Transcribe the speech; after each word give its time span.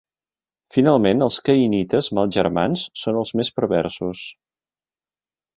Finalment, 0.77 1.21
els 1.25 1.37
caïnites 1.49 2.09
mals 2.19 2.35
germans 2.39 2.87
són 3.03 3.21
els 3.23 3.37
més 3.41 3.55
perversos. 3.61 4.27